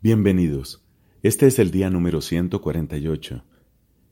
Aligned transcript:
Bienvenidos. 0.00 0.80
Este 1.24 1.48
es 1.48 1.58
el 1.58 1.72
día 1.72 1.90
número 1.90 2.20
148. 2.20 3.42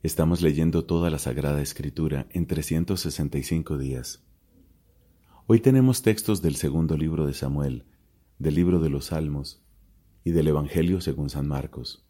Estamos 0.03 0.41
leyendo 0.41 0.83
toda 0.83 1.09
la 1.09 1.17
Sagrada 1.17 1.61
Escritura 1.61 2.27
en 2.31 2.45
365 2.45 3.77
días. 3.77 4.21
Hoy 5.45 5.61
tenemos 5.61 6.01
textos 6.01 6.41
del 6.41 6.57
segundo 6.57 6.97
libro 6.97 7.25
de 7.25 7.33
Samuel, 7.33 7.85
del 8.37 8.55
libro 8.55 8.81
de 8.81 8.89
los 8.89 9.05
Salmos 9.05 9.63
y 10.25 10.31
del 10.31 10.49
Evangelio 10.49 10.99
según 10.99 11.29
San 11.29 11.47
Marcos. 11.47 12.05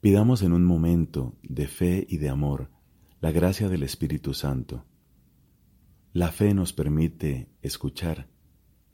Pidamos 0.00 0.42
en 0.42 0.52
un 0.52 0.64
momento 0.64 1.34
de 1.42 1.66
fe 1.66 2.06
y 2.08 2.18
de 2.18 2.28
amor 2.28 2.70
la 3.20 3.32
gracia 3.32 3.68
del 3.68 3.82
Espíritu 3.82 4.32
Santo. 4.32 4.84
La 6.12 6.30
fe 6.30 6.54
nos 6.54 6.72
permite 6.72 7.48
escuchar 7.62 8.28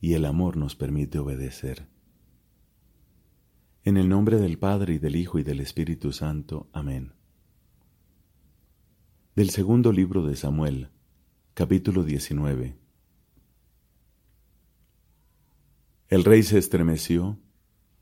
y 0.01 0.15
el 0.15 0.25
amor 0.25 0.57
nos 0.57 0.75
permite 0.75 1.19
obedecer. 1.19 1.93
En 3.87 3.99
el 3.99 4.09
nombre 4.09 4.39
del 4.39 4.59
Padre 4.59 4.95
y 4.95 4.99
del 4.99 5.15
Hijo 5.15 5.39
y 5.39 5.43
del 5.43 5.61
Espíritu 5.61 6.11
Santo. 6.11 6.71
Amén. 6.73 7.13
Del 9.37 9.51
segundo 9.51 9.93
libro 9.93 10.25
de 10.25 10.37
Samuel, 10.37 10.89
capítulo 11.53 12.03
19. 12.03 12.79
El 16.09 16.25
rey 16.25 16.43
se 16.45 16.57
estremeció, 16.57 17.39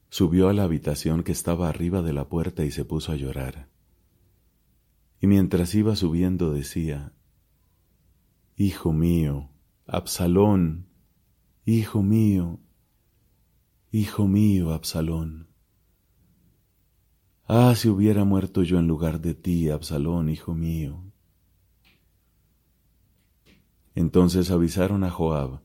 subió 0.09 0.49
a 0.49 0.53
la 0.53 0.63
habitación 0.63 1.25
que 1.25 1.33
estaba 1.33 1.69
arriba 1.69 2.01
de 2.01 2.13
la 2.13 2.29
puerta 2.29 2.65
y 2.65 2.71
se 2.71 2.85
puso 2.85 3.11
a 3.11 3.17
llorar. 3.17 3.69
Y 5.21 5.27
mientras 5.27 5.75
iba 5.75 5.97
subiendo 5.97 6.53
decía, 6.53 7.13
Hijo 8.55 8.93
mío, 8.93 9.51
Absalón, 9.89 10.87
hijo 11.65 12.05
mío, 12.05 12.61
hijo 13.91 14.29
mío, 14.29 14.73
Absalón. 14.73 15.52
Ah, 17.55 17.75
si 17.75 17.91
hubiera 17.91 18.25
muerto 18.25 18.63
yo 18.63 18.79
en 18.79 18.87
lugar 18.87 19.21
de 19.21 19.35
ti, 19.35 19.69
Absalón, 19.69 20.31
hijo 20.31 20.55
mío. 20.55 21.05
Entonces 23.95 24.51
avisaron 24.51 25.05
a 25.05 25.11
Joab. 25.11 25.61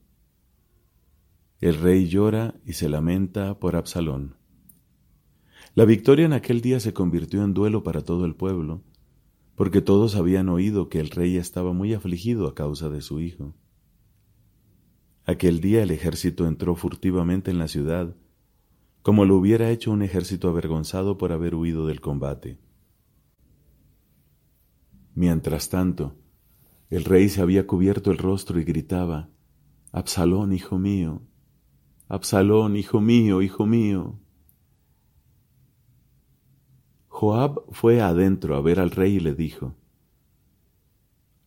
El 1.62 1.80
rey 1.80 2.10
llora 2.10 2.56
y 2.66 2.74
se 2.74 2.90
lamenta 2.90 3.58
por 3.58 3.78
Absalón. 3.78 4.36
La 5.76 5.86
victoria 5.86 6.26
en 6.26 6.34
aquel 6.34 6.60
día 6.60 6.82
se 6.82 6.92
convirtió 6.92 7.42
en 7.46 7.54
duelo 7.54 7.84
para 7.84 8.02
todo 8.02 8.26
el 8.26 8.36
pueblo, 8.36 8.84
porque 9.56 9.80
todos 9.80 10.18
habían 10.18 10.50
oído 10.50 10.90
que 10.90 11.00
el 11.00 11.10
rey 11.10 11.38
estaba 11.38 11.72
muy 11.72 11.94
afligido 11.94 12.50
a 12.50 12.54
causa 12.54 12.90
de 12.90 13.00
su 13.00 13.22
hijo. 13.22 13.56
Aquel 15.24 15.62
día 15.62 15.84
el 15.84 15.92
ejército 15.92 16.48
entró 16.48 16.76
furtivamente 16.76 17.50
en 17.50 17.60
la 17.60 17.70
ciudad, 17.70 18.14
como 19.08 19.24
lo 19.24 19.38
hubiera 19.38 19.72
hecho 19.72 19.94
un 19.94 20.02
ejército 20.02 20.50
avergonzado 20.50 21.18
por 21.18 21.32
haber 21.32 21.56
huido 21.56 21.88
del 21.88 22.02
combate. 22.02 22.60
Mientras 25.16 25.70
tanto, 25.70 26.18
el 26.90 27.06
rey 27.06 27.30
se 27.30 27.42
había 27.42 27.66
cubierto 27.66 28.12
el 28.12 28.18
rostro 28.18 28.60
y 28.60 28.66
gritaba, 28.66 29.30
Absalón, 29.94 30.52
hijo 30.52 30.78
mío, 30.78 31.22
Absalón, 32.10 32.76
hijo 32.76 33.00
mío, 33.00 33.42
hijo 33.42 33.66
mío. 33.66 34.20
Joab 37.08 37.64
fue 37.72 38.02
adentro 38.02 38.58
a 38.58 38.62
ver 38.62 38.82
al 38.82 38.92
rey 38.92 39.16
y 39.16 39.20
le 39.22 39.34
dijo, 39.34 39.74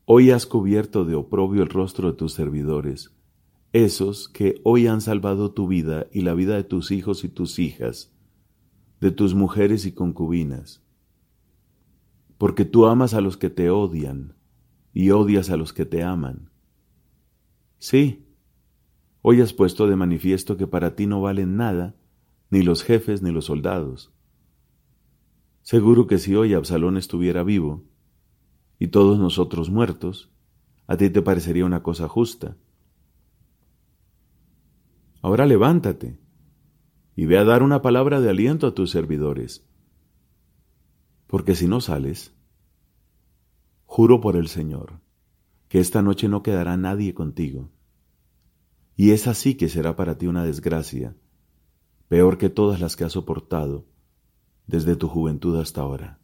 Hoy 0.06 0.30
has 0.30 0.46
cubierto 0.46 1.04
de 1.04 1.14
oprobio 1.14 1.62
el 1.62 1.68
rostro 1.68 2.10
de 2.10 2.16
tus 2.16 2.32
servidores, 2.32 3.14
esos 3.72 4.28
que 4.28 4.60
hoy 4.64 4.86
han 4.86 5.00
salvado 5.00 5.52
tu 5.52 5.68
vida 5.68 6.06
y 6.12 6.22
la 6.22 6.34
vida 6.34 6.56
de 6.56 6.64
tus 6.64 6.90
hijos 6.90 7.24
y 7.24 7.28
tus 7.28 7.58
hijas, 7.58 8.12
de 9.00 9.12
tus 9.12 9.34
mujeres 9.34 9.86
y 9.86 9.92
concubinas, 9.92 10.82
porque 12.36 12.64
tú 12.64 12.86
amas 12.86 13.14
a 13.14 13.20
los 13.20 13.36
que 13.36 13.50
te 13.50 13.70
odian 13.70 14.34
y 14.92 15.10
odias 15.10 15.50
a 15.50 15.56
los 15.56 15.72
que 15.72 15.86
te 15.86 16.02
aman. 16.02 16.50
Sí, 17.78 18.26
hoy 19.22 19.40
has 19.40 19.52
puesto 19.52 19.86
de 19.86 19.96
manifiesto 19.96 20.56
que 20.56 20.66
para 20.66 20.96
ti 20.96 21.06
no 21.06 21.20
valen 21.20 21.56
nada 21.56 21.94
ni 22.50 22.62
los 22.62 22.82
jefes 22.82 23.22
ni 23.22 23.30
los 23.30 23.44
soldados. 23.44 24.12
Seguro 25.62 26.06
que 26.06 26.18
si 26.18 26.34
hoy 26.34 26.54
Absalón 26.54 26.96
estuviera 26.96 27.44
vivo 27.44 27.84
y 28.78 28.88
todos 28.88 29.18
nosotros 29.18 29.70
muertos, 29.70 30.30
a 30.88 30.96
ti 30.96 31.10
te 31.10 31.22
parecería 31.22 31.64
una 31.64 31.82
cosa 31.82 32.08
justa 32.08 32.56
Ahora 35.22 35.46
levántate 35.46 36.18
y 37.14 37.26
ve 37.26 37.38
a 37.38 37.44
dar 37.44 37.62
una 37.62 37.82
palabra 37.82 38.20
de 38.20 38.30
aliento 38.30 38.66
a 38.66 38.74
tus 38.74 38.90
servidores. 38.90 39.66
Porque 41.26 41.54
si 41.54 41.68
no 41.68 41.80
sales, 41.80 42.34
juro 43.84 44.20
por 44.20 44.36
el 44.36 44.48
Señor 44.48 45.00
que 45.68 45.78
esta 45.78 46.02
noche 46.02 46.28
no 46.28 46.42
quedará 46.42 46.76
nadie 46.76 47.14
contigo. 47.14 47.70
Y 48.96 49.10
es 49.12 49.26
así 49.26 49.54
que 49.54 49.68
será 49.68 49.94
para 49.96 50.18
ti 50.18 50.26
una 50.26 50.44
desgracia, 50.44 51.16
peor 52.08 52.38
que 52.38 52.50
todas 52.50 52.80
las 52.80 52.96
que 52.96 53.04
has 53.04 53.12
soportado 53.12 53.86
desde 54.66 54.96
tu 54.96 55.08
juventud 55.08 55.58
hasta 55.58 55.82
ahora. 55.82 56.18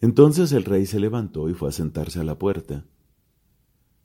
Entonces 0.00 0.52
el 0.52 0.64
rey 0.64 0.86
se 0.86 0.98
levantó 0.98 1.48
y 1.48 1.54
fue 1.54 1.68
a 1.68 1.72
sentarse 1.72 2.20
a 2.20 2.24
la 2.24 2.38
puerta. 2.38 2.84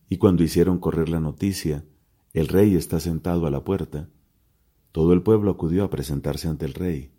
Y 0.10 0.18
cuando 0.18 0.44
hicieron 0.44 0.80
correr 0.80 1.10
la 1.10 1.20
noticia, 1.20 1.86
el 2.34 2.48
rey 2.48 2.76
está 2.76 3.00
sentado 3.00 3.46
a 3.48 3.52
la 3.52 3.64
puerta, 3.64 4.10
todo 4.92 5.14
el 5.14 5.22
pueblo 5.22 5.52
acudió 5.52 5.84
a 5.84 5.90
presentarse 5.90 6.48
ante 6.48 6.66
el 6.66 6.74
rey. 6.74 7.12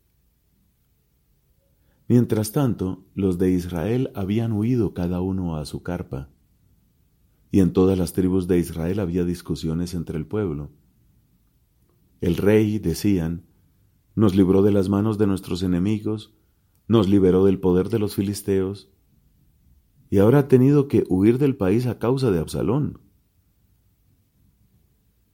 Mientras 2.08 2.52
tanto, 2.52 3.04
los 3.14 3.38
de 3.38 3.50
Israel 3.50 4.10
habían 4.14 4.52
huido 4.52 4.94
cada 4.94 5.20
uno 5.20 5.56
a 5.56 5.66
su 5.66 5.82
carpa, 5.82 6.30
y 7.50 7.60
en 7.60 7.72
todas 7.72 7.98
las 7.98 8.14
tribus 8.14 8.48
de 8.48 8.58
Israel 8.58 8.98
había 9.00 9.24
discusiones 9.24 9.94
entre 9.94 10.16
el 10.16 10.26
pueblo. 10.26 10.70
El 12.20 12.36
rey, 12.36 12.78
decían, 12.78 13.44
nos 14.14 14.34
libró 14.34 14.62
de 14.62 14.72
las 14.72 14.88
manos 14.88 15.18
de 15.18 15.26
nuestros 15.26 15.62
enemigos, 15.62 16.34
nos 16.88 17.08
liberó 17.08 17.44
del 17.44 17.60
poder 17.60 17.90
de 17.90 17.98
los 17.98 18.14
filisteos, 18.14 18.90
y 20.10 20.18
ahora 20.18 20.40
ha 20.40 20.48
tenido 20.48 20.88
que 20.88 21.04
huir 21.08 21.38
del 21.38 21.56
país 21.56 21.86
a 21.86 21.98
causa 21.98 22.30
de 22.30 22.38
Absalón. 22.38 23.00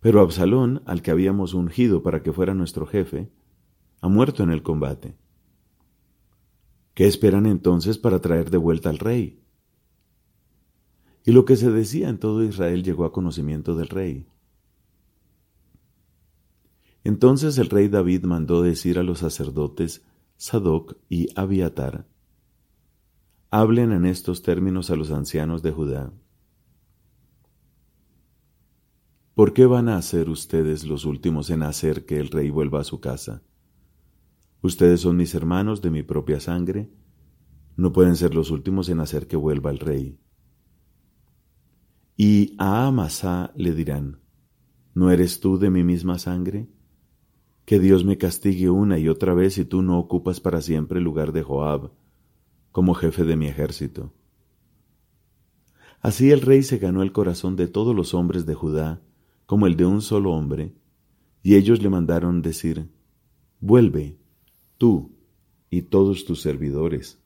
Pero 0.01 0.21
Absalón, 0.21 0.83
al 0.87 1.01
que 1.03 1.11
habíamos 1.11 1.55
ungido 1.55 2.03
para 2.03 2.23
que 2.23 2.33
fuera 2.33 2.55
nuestro 2.55 2.87
jefe, 2.87 3.31
ha 4.01 4.09
muerto 4.09 4.43
en 4.43 4.51
el 4.51 4.63
combate. 4.63 5.17
¿Qué 6.95 7.07
esperan 7.07 7.47
entonces 7.47 7.99
para 7.99 8.21
traer 8.21 8.51
de 8.51 8.59
vuelta 8.59 8.91
al 8.91 8.99
rey? 8.99 9.41
Y 11.25 11.33
lo 11.33 11.45
que 11.45 11.57
se 11.57 11.71
decía 11.71 12.09
en 12.09 12.19
todo 12.19 12.45
Israel 12.45 12.83
llegó 12.83 13.05
a 13.05 13.13
conocimiento 13.13 13.75
del 13.75 13.89
rey. 13.89 14.27
Entonces 17.03 17.59
el 17.59 17.71
rey 17.71 17.89
David 17.89 18.25
mandó 18.25 18.63
decir 18.63 18.99
a 18.99 19.03
los 19.03 19.21
sacerdotes 19.21 20.05
Sadoc 20.37 20.97
y 21.09 21.29
Abiatar, 21.35 22.07
hablen 23.57 23.93
en 23.93 24.05
estos 24.05 24.43
términos 24.43 24.91
a 24.91 24.97
los 24.97 25.13
ancianos 25.13 25.63
de 25.63 25.71
Judá. 25.71 26.13
¿Por 29.37 29.53
qué 29.53 29.65
van 29.65 29.89
a 29.89 30.03
ser 30.03 30.29
ustedes 30.29 30.85
los 30.85 31.05
últimos 31.05 31.51
en 31.51 31.63
hacer 31.63 32.05
que 32.05 32.19
el 32.19 32.31
rey 32.31 32.51
vuelva 32.51 32.81
a 32.81 32.85
su 32.85 32.99
casa? 32.99 33.45
Ustedes 34.61 35.03
son 35.03 35.17
mis 35.17 35.37
hermanos 35.37 35.83
de 35.83 35.91
mi 35.93 36.03
propia 36.03 36.41
sangre, 36.41 36.91
no 37.77 37.93
pueden 37.93 38.17
ser 38.17 38.35
los 38.35 38.51
últimos 38.51 38.89
en 38.89 38.99
hacer 38.99 39.29
que 39.29 39.37
vuelva 39.37 39.71
el 39.71 39.79
rey. 39.79 40.19
Y 42.17 42.57
a 42.59 42.89
Amasá 42.89 43.53
le 43.55 43.73
dirán, 43.73 44.19
¿no 44.95 45.13
eres 45.13 45.39
tú 45.39 45.59
de 45.59 45.71
mi 45.71 45.85
misma 45.85 46.19
sangre? 46.19 46.69
Que 47.67 47.79
Dios 47.79 48.05
me 48.05 48.19
castigue 48.19 48.69
una 48.69 48.99
y 48.99 49.09
otra 49.09 49.33
vez 49.33 49.55
si 49.55 49.65
tú 49.65 49.81
no 49.81 50.01
ocupas 50.01 50.41
para 50.41 50.61
siempre 50.61 50.99
el 50.99 51.05
lugar 51.05 51.31
de 51.31 51.45
Joab, 51.45 51.93
como 52.75 52.95
jefe 52.95 53.23
de 53.23 53.37
mi 53.37 53.47
ejército. 53.47 54.13
Así 56.01 56.33
el 56.33 56.41
rey 56.41 56.65
se 56.65 56.79
ganó 56.79 57.05
el 57.05 57.13
corazón 57.13 57.55
de 57.55 57.69
todos 57.69 57.95
los 57.95 58.15
hombres 58.15 58.47
de 58.47 58.55
Judá, 58.55 59.01
como 59.47 59.69
el 59.69 59.77
de 59.77 59.87
un 59.87 60.03
solo 60.03 60.33
hombre, 60.33 60.75
y 61.41 61.55
ellos 61.55 61.81
le 61.81 61.89
mandaron 61.89 62.43
decir, 62.43 62.91
Vuelve, 63.61 64.19
tú 64.77 65.15
y 65.71 65.83
todos 65.83 66.25
tus 66.25 66.43
servidores. 66.43 67.23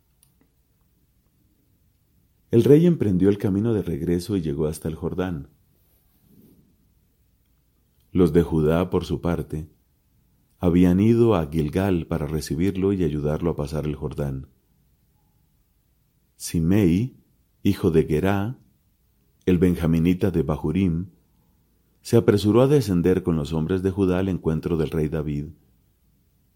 El 2.50 2.62
rey 2.62 2.84
emprendió 2.84 3.30
el 3.30 3.38
camino 3.38 3.72
de 3.72 3.80
regreso 3.80 4.36
y 4.36 4.42
llegó 4.42 4.66
hasta 4.66 4.88
el 4.88 4.96
Jordán. 4.96 5.48
Los 8.12 8.34
de 8.34 8.42
Judá, 8.42 8.90
por 8.90 9.06
su 9.06 9.22
parte, 9.22 9.70
habían 10.58 11.00
ido 11.00 11.34
a 11.36 11.46
Gilgal 11.46 12.06
para 12.06 12.26
recibirlo 12.26 12.92
y 12.92 13.02
ayudarlo 13.02 13.52
a 13.52 13.56
pasar 13.56 13.86
el 13.86 13.96
Jordán. 13.96 14.48
Simei, 16.40 17.16
hijo 17.64 17.90
de 17.90 18.04
Gerá, 18.04 18.60
el 19.44 19.58
benjaminita 19.58 20.30
de 20.30 20.44
Bahurim, 20.44 21.06
se 22.00 22.16
apresuró 22.16 22.62
a 22.62 22.68
descender 22.68 23.24
con 23.24 23.34
los 23.34 23.52
hombres 23.52 23.82
de 23.82 23.90
Judá 23.90 24.20
al 24.20 24.28
encuentro 24.28 24.76
del 24.76 24.90
rey 24.90 25.08
David, 25.08 25.46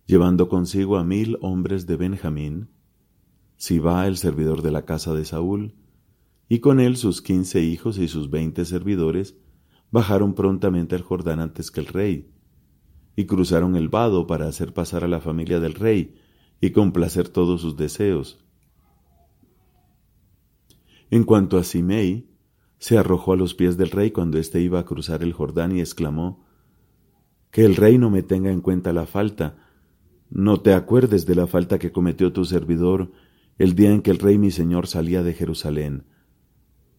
llevando 0.07 0.49
consigo 0.49 0.99
a 0.99 1.05
mil 1.05 1.37
hombres 1.41 1.89
de 1.89 1.97
Benjamín, 1.97 2.69
Siba 3.57 4.07
el 4.07 4.19
servidor 4.19 4.63
de 4.63 4.71
la 4.71 4.85
casa 4.85 5.15
de 5.15 5.25
Saúl, 5.25 5.75
y 6.49 6.61
con 6.61 6.79
él 6.79 6.97
sus 6.97 7.21
quince 7.21 7.61
hijos 7.61 7.99
y 7.99 8.07
sus 8.07 8.31
veinte 8.31 8.65
servidores, 8.65 9.37
bajaron 9.91 10.35
prontamente 10.35 10.95
al 10.95 11.03
Jordán 11.03 11.41
antes 11.41 11.73
que 11.73 11.81
el 11.81 11.87
rey, 11.87 12.31
y 13.17 13.27
cruzaron 13.27 13.75
el 13.75 13.89
vado 13.89 14.29
para 14.29 14.47
hacer 14.47 14.73
pasar 14.73 15.03
a 15.03 15.09
la 15.09 15.21
familia 15.21 15.59
del 15.59 15.75
rey 15.75 16.15
y 16.61 16.71
complacer 16.71 17.29
todos 17.29 17.61
sus 17.61 17.77
deseos. 17.77 18.45
En 21.13 21.25
cuanto 21.25 21.59
a 21.59 21.63
Simei, 21.63 22.27
se 22.79 22.97
arrojó 22.97 23.35
a 23.35 23.37
los 23.37 23.53
pies 23.53 23.77
del 23.77 23.91
rey 23.91 24.13
cuando 24.13 24.39
éste 24.39 24.63
iba 24.63 24.79
a 24.81 24.87
cruzar 24.87 25.23
el 25.23 25.35
Jordán 25.35 25.77
y 25.77 25.81
exclamó, 25.81 26.47
Que 27.51 27.67
el 27.67 27.77
rey 27.77 27.99
no 27.99 28.09
me 28.09 28.23
tenga 28.23 28.51
en 28.51 28.63
cuenta 28.63 28.95
la 28.95 29.05
falta, 29.05 29.59
no 30.31 30.63
te 30.63 30.73
acuerdes 30.73 31.27
de 31.27 31.35
la 31.35 31.47
falta 31.47 31.79
que 31.79 31.93
cometió 31.93 32.33
tu 32.33 32.47
servidor 32.47 33.13
el 33.59 33.75
día 33.75 33.91
en 33.91 34.01
que 34.01 34.11
el 34.11 34.21
rey 34.21 34.39
mi 34.39 34.51
señor 34.51 34.87
salía 34.87 35.23
de 35.23 35.35
Jerusalén. 35.35 36.05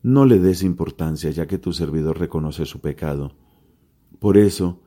No 0.04 0.28
le 0.28 0.38
des 0.38 0.62
importancia, 0.62 1.32
ya 1.32 1.48
que 1.48 1.58
tu 1.58 1.74
servidor 1.74 2.20
reconoce 2.20 2.68
su 2.68 2.82
pecado. 2.82 3.36
Por 4.20 4.38
eso, 4.38 4.84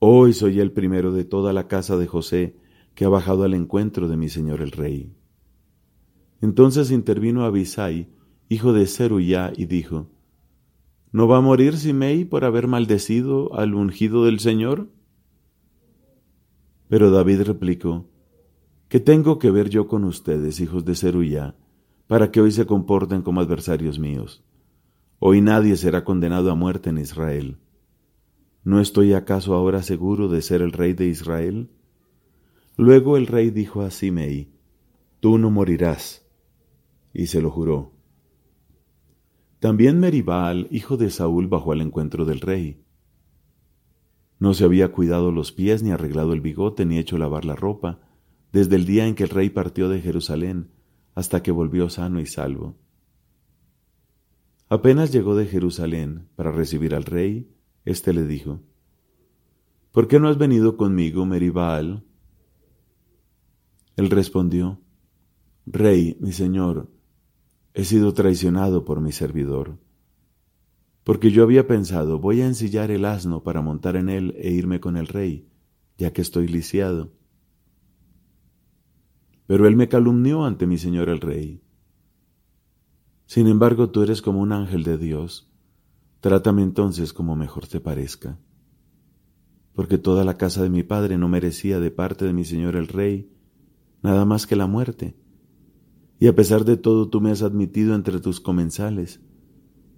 hoy 0.00 0.32
soy 0.32 0.58
el 0.58 0.72
primero 0.72 1.12
de 1.12 1.22
toda 1.22 1.52
la 1.52 1.68
casa 1.68 1.96
de 1.96 2.08
José 2.08 2.56
que 2.96 3.04
ha 3.04 3.08
bajado 3.08 3.44
al 3.44 3.54
encuentro 3.54 4.08
de 4.08 4.16
mi 4.16 4.28
señor 4.28 4.60
el 4.62 4.72
rey. 4.72 5.14
Entonces 6.40 6.90
intervino 6.90 7.44
Abisai, 7.44 8.12
hijo 8.54 8.72
de 8.72 8.86
Zeruyá, 8.86 9.52
y 9.54 9.66
dijo, 9.66 10.08
¿No 11.12 11.28
va 11.28 11.38
a 11.38 11.40
morir 11.40 11.76
Simei 11.76 12.24
por 12.24 12.44
haber 12.44 12.66
maldecido 12.66 13.54
al 13.54 13.74
ungido 13.74 14.24
del 14.24 14.40
Señor? 14.40 14.88
Pero 16.88 17.10
David 17.10 17.42
replicó, 17.42 18.08
¿Qué 18.88 19.00
tengo 19.00 19.38
que 19.38 19.50
ver 19.50 19.70
yo 19.70 19.88
con 19.88 20.04
ustedes, 20.04 20.60
hijos 20.60 20.84
de 20.84 20.94
Zeruya, 20.94 21.56
para 22.06 22.30
que 22.30 22.40
hoy 22.40 22.52
se 22.52 22.66
comporten 22.66 23.22
como 23.22 23.40
adversarios 23.40 23.98
míos? 23.98 24.44
Hoy 25.18 25.40
nadie 25.40 25.76
será 25.76 26.04
condenado 26.04 26.50
a 26.50 26.54
muerte 26.54 26.90
en 26.90 26.98
Israel. 26.98 27.58
¿No 28.62 28.80
estoy 28.80 29.14
acaso 29.14 29.54
ahora 29.54 29.82
seguro 29.82 30.28
de 30.28 30.42
ser 30.42 30.62
el 30.62 30.72
rey 30.72 30.92
de 30.92 31.06
Israel? 31.06 31.70
Luego 32.76 33.16
el 33.16 33.26
rey 33.26 33.50
dijo 33.50 33.82
a 33.82 33.90
Simei, 33.90 34.52
Tú 35.20 35.38
no 35.38 35.50
morirás. 35.50 36.26
Y 37.12 37.26
se 37.26 37.40
lo 37.40 37.50
juró. 37.50 37.93
También 39.64 39.98
Meribal, 39.98 40.68
hijo 40.70 40.98
de 40.98 41.08
Saúl, 41.08 41.48
bajó 41.48 41.72
al 41.72 41.80
encuentro 41.80 42.26
del 42.26 42.42
rey. 42.42 42.84
No 44.38 44.52
se 44.52 44.64
había 44.64 44.92
cuidado 44.92 45.32
los 45.32 45.52
pies, 45.52 45.82
ni 45.82 45.90
arreglado 45.90 46.34
el 46.34 46.42
bigote, 46.42 46.84
ni 46.84 46.98
hecho 46.98 47.16
lavar 47.16 47.46
la 47.46 47.56
ropa, 47.56 47.98
desde 48.52 48.76
el 48.76 48.84
día 48.84 49.06
en 49.06 49.14
que 49.14 49.22
el 49.22 49.30
rey 49.30 49.48
partió 49.48 49.88
de 49.88 50.02
Jerusalén 50.02 50.68
hasta 51.14 51.42
que 51.42 51.50
volvió 51.50 51.88
sano 51.88 52.20
y 52.20 52.26
salvo. 52.26 52.76
Apenas 54.68 55.12
llegó 55.12 55.34
de 55.34 55.46
Jerusalén 55.46 56.28
para 56.36 56.52
recibir 56.52 56.94
al 56.94 57.04
rey, 57.04 57.50
éste 57.86 58.12
le 58.12 58.26
dijo, 58.26 58.60
¿Por 59.92 60.08
qué 60.08 60.20
no 60.20 60.28
has 60.28 60.36
venido 60.36 60.76
conmigo, 60.76 61.24
Meribal? 61.24 62.04
Él 63.96 64.10
respondió, 64.10 64.82
Rey, 65.64 66.18
mi 66.20 66.32
señor, 66.32 66.93
he 67.74 67.84
sido 67.84 68.14
traicionado 68.14 68.84
por 68.84 69.00
mi 69.00 69.12
servidor 69.12 69.78
porque 71.04 71.30
yo 71.30 71.42
había 71.42 71.68
pensado, 71.68 72.18
voy 72.18 72.40
a 72.40 72.46
ensillar 72.46 72.90
el 72.90 73.04
asno 73.04 73.42
para 73.42 73.60
montar 73.60 73.96
en 73.96 74.08
él 74.08 74.34
e 74.38 74.50
irme 74.50 74.80
con 74.80 74.96
el 74.96 75.06
rey, 75.06 75.46
ya 75.98 76.14
que 76.14 76.22
estoy 76.22 76.48
lisiado. 76.48 77.12
Pero 79.46 79.68
él 79.68 79.76
me 79.76 79.88
calumnió 79.88 80.46
ante 80.46 80.66
mi 80.66 80.78
señor 80.78 81.10
el 81.10 81.20
rey. 81.20 81.62
Sin 83.26 83.46
embargo, 83.48 83.90
tú 83.90 84.02
eres 84.02 84.22
como 84.22 84.40
un 84.40 84.52
ángel 84.52 84.82
de 84.82 84.96
Dios. 84.96 85.52
Trátame 86.20 86.62
entonces 86.62 87.12
como 87.12 87.36
mejor 87.36 87.66
te 87.66 87.80
parezca. 87.80 88.38
Porque 89.74 89.98
toda 89.98 90.24
la 90.24 90.38
casa 90.38 90.62
de 90.62 90.70
mi 90.70 90.84
padre 90.84 91.18
no 91.18 91.28
merecía 91.28 91.80
de 91.80 91.90
parte 91.90 92.24
de 92.24 92.32
mi 92.32 92.44
señor 92.44 92.76
el 92.76 92.88
rey 92.88 93.30
nada 94.02 94.24
más 94.24 94.46
que 94.46 94.56
la 94.56 94.66
muerte. 94.66 95.16
Y 96.18 96.28
a 96.28 96.34
pesar 96.34 96.64
de 96.64 96.76
todo 96.76 97.08
tú 97.08 97.20
me 97.20 97.30
has 97.30 97.42
admitido 97.42 97.94
entre 97.94 98.20
tus 98.20 98.40
comensales 98.40 99.20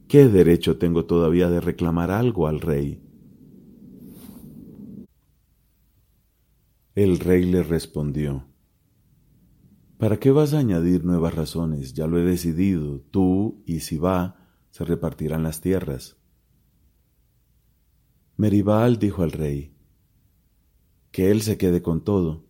¿Qué 0.09 0.29
derecho 0.29 0.79
tengo 0.79 1.05
todavía 1.05 1.51
de 1.51 1.61
reclamar 1.61 2.13
algo 2.13 2.47
al 2.47 2.61
rey? 2.61 3.03
El 6.95 7.19
rey 7.19 7.45
le 7.45 7.65
respondió, 7.65 8.47
¿Para 9.99 10.19
qué 10.19 10.31
vas 10.31 10.55
a 10.55 10.59
añadir 10.59 11.05
nuevas 11.05 11.35
razones? 11.35 11.93
Ya 11.93 12.07
lo 12.07 12.19
he 12.21 12.23
decidido, 12.23 13.01
tú 13.11 13.65
y 13.67 13.81
Sibá 13.81 14.37
se 14.71 14.85
repartirán 14.85 15.43
las 15.43 15.61
tierras. 15.61 16.17
Meribal 18.37 18.99
dijo 18.99 19.25
al 19.25 19.33
rey, 19.33 19.75
que 21.11 21.33
él 21.33 21.43
se 21.43 21.59
quede 21.59 21.83
con 21.83 22.05
todo, 22.05 22.46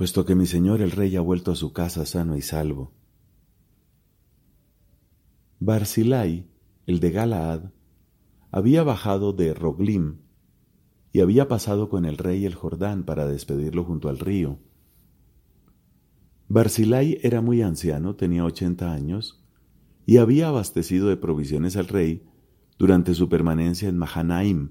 puesto 0.00 0.24
que 0.24 0.34
mi 0.34 0.46
señor 0.46 0.80
el 0.80 0.92
rey 0.92 1.14
ha 1.16 1.20
vuelto 1.20 1.52
a 1.52 1.54
su 1.54 1.74
casa 1.74 2.06
sano 2.06 2.34
y 2.34 2.40
salvo. 2.40 2.94
Barzilai, 5.58 6.48
el 6.86 7.00
de 7.00 7.10
Galaad, 7.10 7.64
había 8.50 8.82
bajado 8.82 9.34
de 9.34 9.52
Roglim 9.52 10.20
y 11.12 11.20
había 11.20 11.48
pasado 11.48 11.90
con 11.90 12.06
el 12.06 12.16
rey 12.16 12.46
el 12.46 12.54
Jordán 12.54 13.04
para 13.04 13.26
despedirlo 13.26 13.84
junto 13.84 14.08
al 14.08 14.18
río. 14.18 14.58
Barzilai 16.48 17.18
era 17.20 17.42
muy 17.42 17.60
anciano, 17.60 18.16
tenía 18.16 18.46
ochenta 18.46 18.94
años, 18.94 19.44
y 20.06 20.16
había 20.16 20.48
abastecido 20.48 21.10
de 21.10 21.18
provisiones 21.18 21.76
al 21.76 21.88
rey 21.88 22.26
durante 22.78 23.12
su 23.12 23.28
permanencia 23.28 23.90
en 23.90 23.98
Mahanaim, 23.98 24.70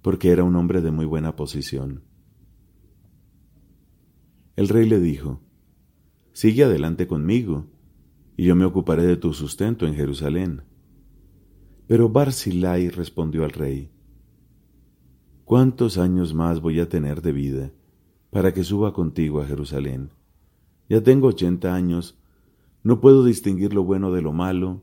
porque 0.00 0.30
era 0.30 0.42
un 0.42 0.56
hombre 0.56 0.80
de 0.80 0.90
muy 0.90 1.04
buena 1.04 1.36
posición. 1.36 2.13
El 4.56 4.68
rey 4.68 4.88
le 4.88 5.00
dijo, 5.00 5.40
Sigue 6.32 6.64
adelante 6.64 7.06
conmigo, 7.06 7.66
y 8.36 8.44
yo 8.44 8.56
me 8.56 8.64
ocuparé 8.64 9.04
de 9.04 9.16
tu 9.16 9.34
sustento 9.34 9.86
en 9.86 9.94
Jerusalén. 9.94 10.62
Pero 11.86 12.08
Barzillai 12.08 12.88
respondió 12.88 13.44
al 13.44 13.50
rey, 13.50 13.90
¿Cuántos 15.44 15.98
años 15.98 16.34
más 16.34 16.60
voy 16.60 16.80
a 16.80 16.88
tener 16.88 17.20
de 17.20 17.32
vida 17.32 17.72
para 18.30 18.54
que 18.54 18.64
suba 18.64 18.92
contigo 18.92 19.40
a 19.42 19.46
Jerusalén? 19.46 20.10
Ya 20.88 21.02
tengo 21.02 21.28
ochenta 21.28 21.74
años, 21.74 22.18
no 22.82 23.00
puedo 23.00 23.24
distinguir 23.24 23.74
lo 23.74 23.84
bueno 23.84 24.12
de 24.12 24.22
lo 24.22 24.32
malo, 24.32 24.82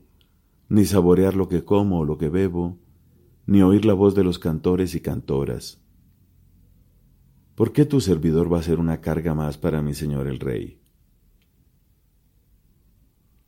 ni 0.68 0.84
saborear 0.84 1.34
lo 1.34 1.48
que 1.48 1.64
como 1.64 2.00
o 2.00 2.04
lo 2.04 2.16
que 2.18 2.28
bebo, 2.28 2.78
ni 3.46 3.62
oír 3.62 3.84
la 3.84 3.94
voz 3.94 4.14
de 4.14 4.22
los 4.22 4.38
cantores 4.38 4.94
y 4.94 5.00
cantoras. 5.00 5.81
¿Por 7.62 7.72
qué 7.72 7.86
tu 7.86 8.00
servidor 8.00 8.52
va 8.52 8.58
a 8.58 8.62
ser 8.64 8.80
una 8.80 9.00
carga 9.00 9.36
más 9.36 9.56
para 9.56 9.82
mi 9.82 9.94
señor 9.94 10.26
el 10.26 10.40
rey? 10.40 10.80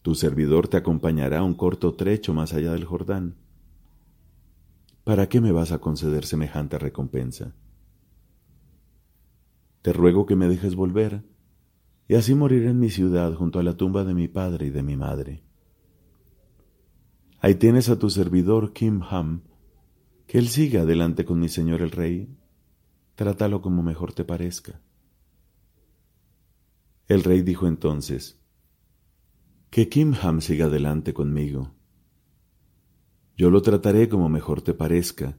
Tu 0.03 0.15
servidor 0.15 0.69
te 0.69 0.77
acompañará 0.77 1.43
un 1.43 1.55
corto 1.55 1.95
trecho 1.95 2.33
más 2.33 2.53
allá 2.53 2.71
del 2.71 2.85
Jordán. 2.85 3.35
¿Para 5.03 5.29
qué 5.29 5.41
me 5.41 5.51
vas 5.51 5.73
a 5.73 5.81
conceder 5.81 6.27
semejante 6.27 6.79
recompensa? 6.79 7.57
Te 9.83 9.93
ruego 9.93 10.27
que 10.27 10.37
me 10.37 10.47
dejes 10.47 10.77
volver, 10.77 11.25
y 12.07 12.15
así 12.15 12.37
moriré 12.37 12.71
en 12.71 12.79
mi 12.79 12.91
ciudad 12.91 13.35
junto 13.35 13.59
a 13.59 13.65
la 13.65 13.77
tumba 13.77 14.05
de 14.05 14.15
mi 14.15 14.29
padre 14.29 14.67
y 14.67 14.71
de 14.71 14.85
mi 14.85 14.97
madre. 14.97 15.43
Ahí 17.41 17.57
tienes 17.57 17.89
a 17.89 17.99
tu 17.99 18.11
servidor 18.11 18.73
Kim 18.73 19.03
Ham, 19.11 19.43
que 20.29 20.39
él 20.39 20.47
siga 20.47 20.83
adelante 20.83 21.25
con 21.25 21.41
mi 21.41 21.49
señor 21.49 21.83
el 21.83 21.91
rey. 21.91 22.29
Trátalo 23.15 23.63
como 23.63 23.83
mejor 23.83 24.13
te 24.13 24.25
parezca. 24.25 24.81
El 27.07 27.23
rey 27.23 27.43
dijo 27.43 27.69
entonces, 27.69 28.41
que 29.71 29.89
Kimham 29.89 30.41
siga 30.41 30.67
adelante 30.67 31.15
conmigo. 31.15 31.75
Yo 33.37 33.51
lo 33.51 33.63
trataré 33.63 34.09
como 34.09 34.29
mejor 34.29 34.63
te 34.63 34.75
parezca, 34.75 35.37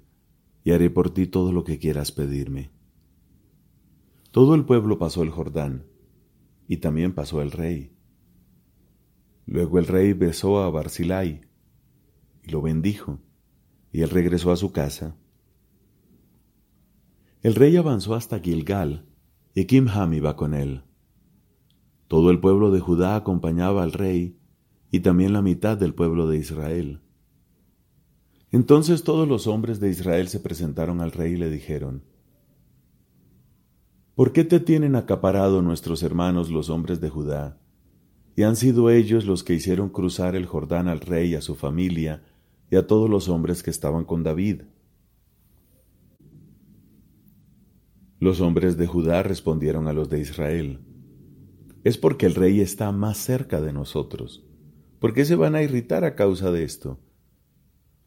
y 0.64 0.72
haré 0.72 0.90
por 0.90 1.10
ti 1.10 1.28
todo 1.28 1.52
lo 1.52 1.64
que 1.64 1.80
quieras 1.80 2.12
pedirme. 2.12 2.72
Todo 4.32 4.56
el 4.56 4.66
pueblo 4.66 4.98
pasó 4.98 5.24
el 5.24 5.30
Jordán, 5.30 5.86
y 6.68 6.78
también 6.78 7.14
pasó 7.14 7.42
el 7.42 7.52
rey. 7.52 7.96
Luego 9.46 9.80
el 9.80 9.88
rey 9.88 10.14
besó 10.14 10.62
a 10.62 10.70
Barzilai, 10.70 11.42
y 12.44 12.52
lo 12.52 12.62
bendijo, 12.62 13.20
y 13.92 14.02
él 14.02 14.10
regresó 14.10 14.52
a 14.52 14.58
su 14.58 14.72
casa. 14.72 15.18
El 17.46 17.54
rey 17.54 17.78
avanzó 17.78 18.16
hasta 18.16 18.40
Gilgal, 18.40 19.06
y 19.54 19.66
Kimham 19.66 20.16
iba 20.16 20.36
con 20.36 20.56
él. 20.56 20.82
Todo 22.08 22.32
el 22.32 22.40
pueblo 22.40 22.72
de 22.72 22.80
Judá 22.80 23.16
acompañaba 23.16 23.84
al 23.84 23.94
rey 23.94 24.40
y 24.90 25.02
también 25.02 25.32
la 25.32 25.44
mitad 25.44 25.78
del 25.78 25.94
pueblo 25.94 26.28
de 26.28 26.40
Israel. 26.40 27.02
Entonces 28.52 29.04
todos 29.04 29.28
los 29.28 29.46
hombres 29.46 29.80
de 29.80 29.92
Israel 29.92 30.28
se 30.28 30.40
presentaron 30.40 31.02
al 31.02 31.12
rey 31.12 31.34
y 31.34 31.38
le 31.38 31.52
dijeron, 31.52 32.04
¿Por 34.16 34.32
qué 34.34 34.44
te 34.44 34.60
tienen 34.60 34.96
acaparado 34.96 35.62
nuestros 35.62 36.02
hermanos 36.02 36.50
los 36.50 36.72
hombres 36.72 37.00
de 37.00 37.12
Judá? 37.12 37.60
Y 38.36 38.42
han 38.42 38.56
sido 38.56 38.90
ellos 38.90 39.26
los 39.26 39.44
que 39.44 39.54
hicieron 39.54 39.90
cruzar 39.90 40.36
el 40.36 40.48
Jordán 40.48 40.88
al 40.88 41.00
rey 41.00 41.36
a 41.36 41.42
su 41.42 41.54
familia 41.54 42.24
y 42.72 42.76
a 42.76 42.88
todos 42.88 43.08
los 43.08 43.30
hombres 43.30 43.62
que 43.62 43.70
estaban 43.70 44.04
con 44.04 44.24
David. 44.24 44.64
Los 48.26 48.42
hombres 48.42 48.76
de 48.76 48.88
Judá 48.88 49.22
respondieron 49.22 49.88
a 49.88 49.94
los 49.94 50.10
de 50.10 50.20
Israel, 50.20 50.80
es 51.84 52.00
porque 52.00 52.26
el 52.26 52.34
rey 52.34 52.60
está 52.60 52.92
más 52.92 53.20
cerca 53.20 53.62
de 53.62 53.72
nosotros. 53.72 54.44
¿Por 54.98 55.14
qué 55.14 55.26
se 55.26 55.36
van 55.36 55.54
a 55.54 55.62
irritar 55.62 56.04
a 56.04 56.16
causa 56.16 56.52
de 56.52 56.64
esto? 56.64 57.00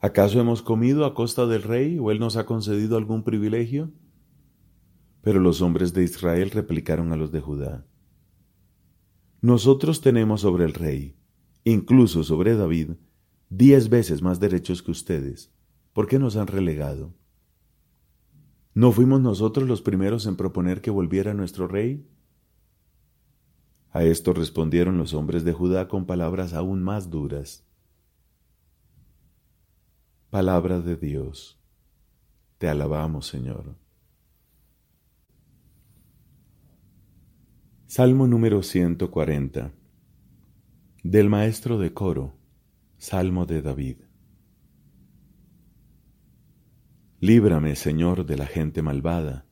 ¿Acaso 0.01 0.41
hemos 0.41 0.61
comido 0.61 1.05
a 1.05 1.15
costa 1.15 1.47
del 1.47 1.63
rey 1.63 2.01
o 2.01 2.11
él 2.11 2.19
nos 2.19 2.37
ha 2.37 2.47
concedido 2.47 2.97
algún 2.97 3.23
privilegio? 3.23 3.93
Pero 5.23 5.39
los 5.39 5.63
hombres 5.63 5.93
de 5.93 6.03
Israel 6.03 6.51
replicaron 6.51 7.13
a 7.13 7.17
los 7.17 7.31
de 7.31 7.41
Judá, 7.41 7.87
Nosotros 9.41 10.01
tenemos 10.01 10.41
sobre 10.41 10.65
el 10.65 10.75
rey, 10.75 11.15
incluso 11.63 12.25
sobre 12.25 12.57
David, 12.57 12.95
diez 13.51 13.89
veces 13.89 14.21
más 14.21 14.41
derechos 14.41 14.83
que 14.83 14.91
ustedes. 14.91 15.53
¿Por 15.93 16.09
qué 16.09 16.19
nos 16.19 16.35
han 16.35 16.49
relegado? 16.49 17.15
¿No 18.79 18.93
fuimos 18.93 19.21
nosotros 19.21 19.69
los 19.69 19.83
primeros 19.83 20.25
en 20.27 20.37
proponer 20.37 20.81
que 20.81 20.93
volviera 20.93 21.35
nuestro 21.35 21.67
rey? 21.67 22.09
A 23.91 24.05
esto 24.05 24.33
respondieron 24.33 24.99
los 24.99 25.15
hombres 25.15 25.43
de 25.43 25.53
Judá 25.53 25.89
con 25.89 26.07
palabras 26.07 26.55
aún 26.55 26.85
más 26.85 27.11
duras. 27.11 27.67
Palabra 30.31 30.79
de 30.79 30.95
Dios. 30.95 31.61
Te 32.59 32.69
alabamos, 32.69 33.27
Señor. 33.27 33.75
Salmo 37.89 38.29
número 38.29 38.63
140 38.63 39.73
Del 41.03 41.29
maestro 41.29 41.81
de 41.81 41.93
coro, 41.93 42.37
Salmo 42.97 43.45
de 43.45 43.61
David. 43.61 44.08
Líbrame, 47.21 47.77
Señor, 47.77 48.27
de 48.27 48.37
la 48.37 48.47
gente 48.47 48.83
malvada. 48.83 49.47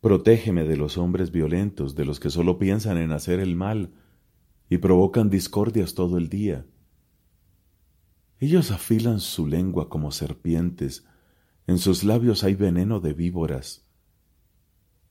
Protégeme 0.00 0.64
de 0.64 0.76
los 0.76 0.98
hombres 0.98 1.30
violentos, 1.30 1.94
de 1.94 2.04
los 2.04 2.20
que 2.20 2.30
solo 2.30 2.58
piensan 2.58 2.98
en 2.98 3.12
hacer 3.12 3.40
el 3.40 3.56
mal 3.56 3.92
y 4.68 4.78
provocan 4.78 5.30
discordias 5.30 5.94
todo 5.94 6.16
el 6.16 6.28
día 6.28 6.66
ellos 8.40 8.70
afilan 8.70 9.20
su 9.20 9.46
lengua 9.46 9.90
como 9.90 10.10
serpientes, 10.12 11.04
en 11.66 11.76
sus 11.76 12.04
labios 12.04 12.42
hay 12.42 12.54
veneno 12.54 12.98
de 12.98 13.12
víboras. 13.12 13.86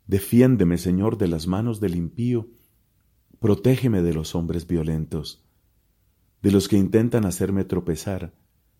Defiéndeme, 0.07 0.79
Señor, 0.79 1.19
de 1.19 1.27
las 1.27 1.45
manos 1.45 1.79
del 1.79 1.95
impío, 1.95 2.49
protégeme 3.39 4.01
de 4.01 4.15
los 4.15 4.33
hombres 4.33 4.65
violentos, 4.65 5.45
de 6.41 6.51
los 6.51 6.67
que 6.67 6.77
intentan 6.77 7.23
hacerme 7.23 7.65
tropezar 7.65 8.33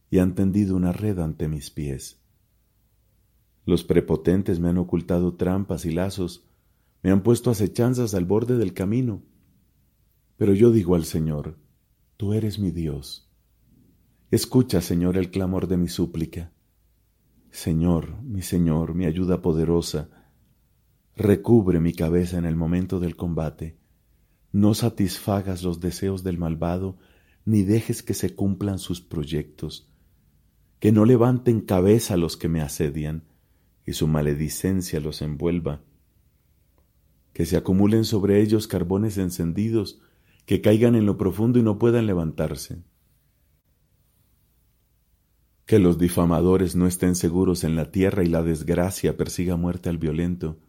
y 0.09 0.17
han 0.17 0.33
tendido 0.33 0.75
una 0.75 0.93
red 0.93 1.19
ante 1.19 1.47
mis 1.47 1.69
pies. 1.69 2.18
Los 3.69 3.83
prepotentes 3.83 4.59
me 4.59 4.69
han 4.69 4.79
ocultado 4.79 5.35
trampas 5.35 5.85
y 5.85 5.91
lazos, 5.91 6.43
me 7.03 7.11
han 7.11 7.21
puesto 7.21 7.51
acechanzas 7.51 8.15
al 8.15 8.25
borde 8.25 8.57
del 8.57 8.73
camino. 8.73 9.21
Pero 10.37 10.55
yo 10.55 10.71
digo 10.71 10.95
al 10.95 11.05
Señor, 11.05 11.59
Tú 12.17 12.33
eres 12.33 12.57
mi 12.57 12.71
Dios 12.71 13.29
Escucha, 14.31 14.81
Señor, 14.81 15.17
el 15.17 15.29
clamor 15.29 15.67
de 15.67 15.77
mi 15.77 15.87
súplica. 15.87 16.51
Señor, 17.51 18.19
mi 18.23 18.41
Señor, 18.41 18.95
mi 18.95 19.05
ayuda 19.05 19.43
poderosa, 19.43 20.09
recubre 21.15 21.79
mi 21.79 21.93
cabeza 21.93 22.39
en 22.39 22.45
el 22.45 22.55
momento 22.55 22.99
del 22.99 23.15
combate. 23.15 23.77
No 24.51 24.73
satisfagas 24.73 25.61
los 25.61 25.79
deseos 25.79 26.23
del 26.23 26.39
malvado, 26.39 26.97
ni 27.45 27.61
dejes 27.61 28.01
que 28.01 28.15
se 28.15 28.33
cumplan 28.33 28.79
sus 28.79 28.99
proyectos. 28.99 29.93
Que 30.79 30.91
no 30.91 31.05
levanten 31.05 31.61
cabeza 31.61 32.17
los 32.17 32.35
que 32.35 32.49
me 32.49 32.61
asedian, 32.61 33.29
y 33.89 33.93
su 33.93 34.07
maledicencia 34.07 34.99
los 34.99 35.23
envuelva. 35.23 35.81
Que 37.33 37.47
se 37.47 37.57
acumulen 37.57 38.05
sobre 38.05 38.39
ellos 38.39 38.67
carbones 38.67 39.17
encendidos, 39.17 39.99
que 40.45 40.61
caigan 40.61 40.93
en 40.93 41.07
lo 41.07 41.17
profundo 41.17 41.57
y 41.57 41.63
no 41.63 41.79
puedan 41.79 42.05
levantarse 42.05 42.83
que 45.65 45.79
los 45.79 45.97
difamadores 45.99 46.75
no 46.75 46.85
estén 46.87 47.15
seguros 47.15 47.63
en 47.63 47.75
la 47.75 47.91
tierra 47.91 48.23
y 48.23 48.27
la 48.27 48.41
desgracia 48.41 49.17
persiga 49.17 49.55
muerte 49.55 49.89
al 49.89 49.99
violento. 49.99 50.59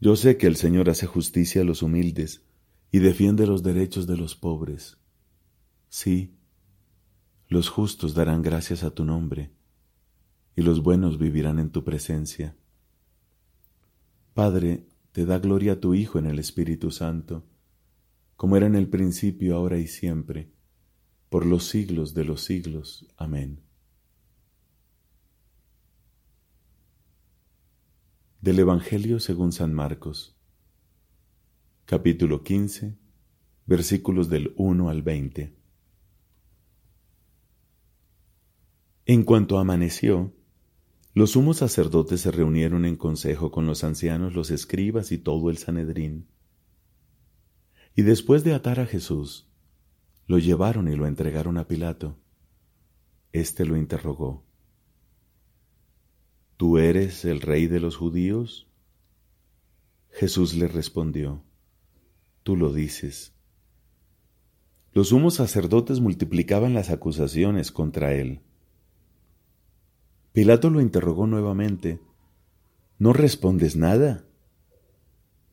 Yo 0.00 0.14
sé 0.16 0.36
que 0.36 0.48
el 0.48 0.56
Señor 0.56 0.90
hace 0.90 1.06
justicia 1.06 1.62
a 1.62 1.64
los 1.64 1.82
humildes 1.82 2.44
y 2.90 2.98
defiende 2.98 3.46
los 3.46 3.62
derechos 3.62 4.08
de 4.08 4.16
los 4.16 4.34
pobres. 4.34 4.98
Sí, 5.88 6.34
los 7.48 7.68
justos 7.68 8.14
darán 8.14 8.42
gracias 8.42 8.82
a 8.82 8.90
tu 8.90 9.04
nombre 9.04 9.57
y 10.58 10.62
los 10.62 10.82
buenos 10.82 11.18
vivirán 11.18 11.60
en 11.60 11.70
tu 11.70 11.84
presencia. 11.84 12.56
Padre, 14.34 14.88
te 15.12 15.24
da 15.24 15.38
gloria 15.38 15.74
a 15.74 15.80
tu 15.80 15.94
Hijo 15.94 16.18
en 16.18 16.26
el 16.26 16.40
Espíritu 16.40 16.90
Santo, 16.90 17.46
como 18.34 18.56
era 18.56 18.66
en 18.66 18.74
el 18.74 18.88
principio, 18.88 19.54
ahora 19.54 19.78
y 19.78 19.86
siempre, 19.86 20.50
por 21.28 21.46
los 21.46 21.68
siglos 21.68 22.12
de 22.12 22.24
los 22.24 22.42
siglos. 22.42 23.06
Amén. 23.16 23.60
Del 28.40 28.58
Evangelio 28.58 29.20
según 29.20 29.52
San 29.52 29.72
Marcos, 29.72 30.36
capítulo 31.84 32.42
15, 32.42 32.98
versículos 33.64 34.28
del 34.28 34.54
1 34.56 34.88
al 34.90 35.02
20. 35.02 35.54
En 39.06 39.22
cuanto 39.22 39.60
amaneció, 39.60 40.34
los 41.18 41.32
sumos 41.32 41.56
sacerdotes 41.56 42.20
se 42.20 42.30
reunieron 42.30 42.84
en 42.84 42.94
consejo 42.94 43.50
con 43.50 43.66
los 43.66 43.82
ancianos, 43.82 44.34
los 44.34 44.52
escribas 44.52 45.10
y 45.10 45.18
todo 45.18 45.50
el 45.50 45.58
Sanedrín. 45.58 46.28
Y 47.96 48.02
después 48.02 48.44
de 48.44 48.54
atar 48.54 48.78
a 48.78 48.86
Jesús, 48.86 49.50
lo 50.28 50.38
llevaron 50.38 50.86
y 50.86 50.94
lo 50.94 51.08
entregaron 51.08 51.58
a 51.58 51.66
Pilato. 51.66 52.20
Este 53.32 53.66
lo 53.66 53.76
interrogó. 53.76 54.44
¿Tú 56.56 56.78
eres 56.78 57.24
el 57.24 57.40
rey 57.40 57.66
de 57.66 57.80
los 57.80 57.96
judíos? 57.96 58.68
Jesús 60.10 60.54
le 60.54 60.68
respondió, 60.68 61.42
Tú 62.44 62.54
lo 62.54 62.72
dices. 62.72 63.34
Los 64.92 65.08
sumos 65.08 65.34
sacerdotes 65.34 65.98
multiplicaban 65.98 66.74
las 66.74 66.90
acusaciones 66.90 67.72
contra 67.72 68.14
él. 68.14 68.42
Pilato 70.38 70.70
lo 70.70 70.80
interrogó 70.80 71.26
nuevamente, 71.26 71.98
¿No 72.96 73.12
respondes 73.12 73.74
nada? 73.74 74.24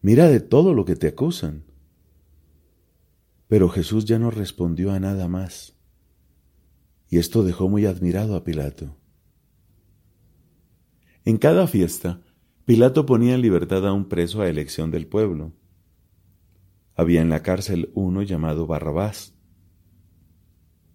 Mira 0.04 0.28
de 0.28 0.40
todo 0.42 0.76
lo 0.76 0.86
que 0.86 0.96
te 0.96 1.08
acusan. 1.08 1.64
Pero 3.48 3.70
Jesús 3.70 4.06
ya 4.06 4.20
no 4.20 4.30
respondió 4.30 4.92
a 4.92 5.00
nada 5.00 5.28
más, 5.28 5.76
y 7.10 7.18
esto 7.18 7.44
dejó 7.44 7.68
muy 7.68 7.88
admirado 7.88 8.36
a 8.36 8.44
Pilato. 8.44 8.96
En 11.24 11.40
cada 11.40 11.66
fiesta, 11.66 12.22
Pilato 12.66 13.08
ponía 13.08 13.34
en 13.34 13.42
libertad 13.42 13.88
a 13.88 13.92
un 13.92 14.08
preso 14.08 14.44
a 14.44 14.50
elección 14.50 14.92
del 14.92 15.08
pueblo. 15.08 15.52
Había 16.94 17.24
en 17.24 17.30
la 17.30 17.42
cárcel 17.42 17.90
uno 17.96 18.22
llamado 18.22 18.68
Barrabás, 18.68 19.34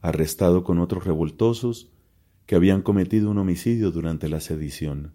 arrestado 0.01 0.63
con 0.63 0.79
otros 0.79 1.03
revoltosos 1.03 1.91
que 2.51 2.57
habían 2.57 2.83
cometido 2.83 3.31
un 3.31 3.39
homicidio 3.39 3.93
durante 3.93 4.29
la 4.29 4.41
sedición. 4.41 5.15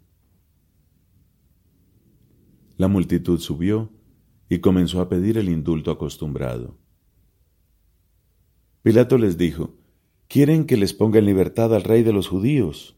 La 2.77 2.88
multitud 2.88 3.42
subió 3.42 3.92
y 4.48 4.60
comenzó 4.60 5.01
a 5.01 5.10
pedir 5.10 5.38
el 5.38 5.50
indulto 5.50 5.92
acostumbrado. 5.92 6.77
Pilato 8.84 9.18
les 9.18 9.38
dijo, 9.38 9.75
¿Quieren 10.30 10.65
que 10.65 10.77
les 10.77 10.94
ponga 10.94 11.20
en 11.20 11.25
libertad 11.25 11.75
al 11.75 11.84
rey 11.84 12.04
de 12.04 12.13
los 12.13 12.30
judíos? 12.30 12.96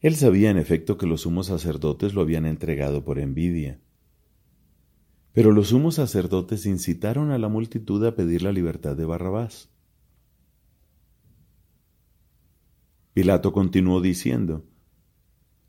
Él 0.00 0.14
sabía 0.14 0.48
en 0.48 0.56
efecto 0.56 0.98
que 0.98 1.08
los 1.08 1.22
sumos 1.22 1.46
sacerdotes 1.46 2.14
lo 2.14 2.20
habían 2.20 2.46
entregado 2.46 3.04
por 3.04 3.18
envidia. 3.18 3.80
Pero 5.32 5.50
los 5.50 5.70
sumos 5.70 5.96
sacerdotes 5.96 6.64
incitaron 6.64 7.32
a 7.32 7.38
la 7.38 7.48
multitud 7.48 8.06
a 8.06 8.14
pedir 8.14 8.42
la 8.42 8.52
libertad 8.52 8.94
de 8.94 9.04
Barrabás. 9.04 9.68
Pilato 13.18 13.52
continuó 13.52 14.00
diciendo, 14.00 14.64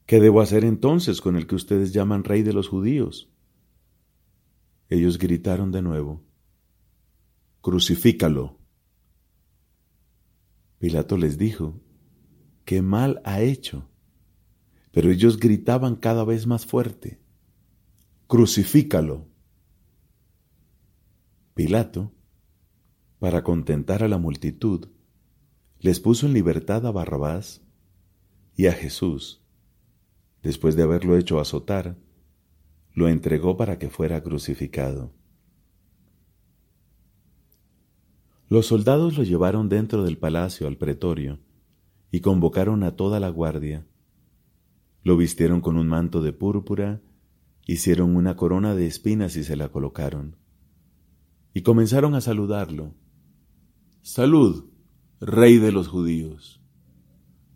¿Qué 0.05 0.19
debo 0.19 0.39
hacer 0.41 0.63
entonces 0.63 1.19
con 1.19 1.35
el 1.35 1.47
que 1.47 1.55
ustedes 1.55 1.91
llaman 1.93 2.23
rey 2.23 2.43
de 2.43 2.53
los 2.53 2.67
judíos? 2.67 3.33
Ellos 4.87 5.17
gritaron 5.17 5.71
de 5.71 5.81
nuevo, 5.81 6.23
Crucifícalo. 7.61 8.59
Pilato 10.77 11.17
les 11.17 11.39
dijo, 11.39 11.81
¿Qué 12.65 12.83
mal 12.83 13.19
ha 13.25 13.41
hecho? 13.41 13.89
Pero 14.91 15.09
ellos 15.09 15.39
gritaban 15.39 15.95
cada 15.95 16.23
vez 16.25 16.45
más 16.45 16.67
fuerte, 16.67 17.19
Crucifícalo. 18.27 19.27
Pilato, 21.55 22.13
para 23.17 23.43
contentar 23.43 24.03
a 24.03 24.07
la 24.07 24.19
multitud, 24.19 24.89
les 25.79 25.99
puso 25.99 26.25
en 26.25 26.33
libertad 26.33 26.85
a 26.85 26.91
Barrabás 26.91 27.61
y 28.55 28.67
a 28.67 28.73
Jesús, 28.73 29.41
después 30.43 30.75
de 30.75 30.83
haberlo 30.83 31.17
hecho 31.17 31.39
azotar, 31.39 31.97
lo 32.93 33.07
entregó 33.07 33.55
para 33.55 33.79
que 33.79 33.89
fuera 33.89 34.21
crucificado. 34.21 35.13
Los 38.49 38.65
soldados 38.65 39.17
lo 39.17 39.23
llevaron 39.23 39.69
dentro 39.69 40.03
del 40.03 40.17
palacio 40.17 40.67
al 40.67 40.75
pretorio 40.75 41.39
y 42.11 42.21
convocaron 42.21 42.83
a 42.83 42.95
toda 42.95 43.19
la 43.19 43.29
guardia. 43.29 43.85
Lo 45.03 45.15
vistieron 45.15 45.61
con 45.61 45.77
un 45.77 45.87
manto 45.87 46.21
de 46.21 46.33
púrpura, 46.33 47.01
hicieron 47.67 48.15
una 48.15 48.35
corona 48.35 48.75
de 48.75 48.87
espinas 48.87 49.35
y 49.35 49.43
se 49.43 49.55
la 49.55 49.69
colocaron. 49.69 50.35
Y 51.53 51.61
comenzaron 51.61 52.15
a 52.15 52.21
saludarlo. 52.21 52.95
Salud, 54.01 54.68
rey 55.19 55.57
de 55.57 55.71
los 55.71 55.87
judíos. 55.87 56.61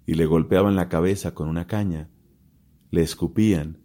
Y 0.06 0.16
le 0.16 0.26
golpeaban 0.26 0.76
la 0.76 0.90
cabeza 0.90 1.34
con 1.34 1.48
una 1.48 1.66
caña, 1.66 2.10
le 2.92 3.02
escupían 3.02 3.80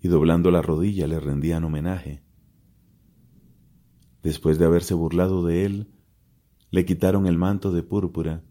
y 0.00 0.08
doblando 0.08 0.50
la 0.50 0.62
rodilla 0.62 1.06
le 1.06 1.20
rendían 1.20 1.64
homenaje. 1.64 2.22
Después 4.22 4.58
de 4.58 4.64
haberse 4.64 4.94
burlado 4.94 5.44
de 5.44 5.64
él, 5.64 5.88
le 6.70 6.84
quitaron 6.84 7.26
el 7.26 7.38
manto 7.38 7.72
de 7.72 7.82
púrpura 7.82 8.44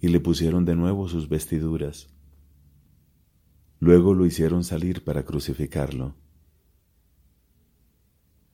y 0.00 0.08
le 0.08 0.20
pusieron 0.20 0.64
de 0.64 0.76
nuevo 0.76 1.08
sus 1.08 1.28
vestiduras. 1.28 2.08
Luego 3.78 4.14
lo 4.14 4.26
hicieron 4.26 4.64
salir 4.64 5.04
para 5.04 5.24
crucificarlo. 5.24 6.14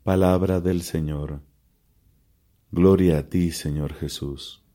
Palabra 0.03 0.61
del 0.61 0.83
Señor. 0.83 1.43
Gloria 2.71 3.19
a 3.19 3.29
ti, 3.29 3.51
Señor 3.51 3.93
Jesús. 3.93 4.68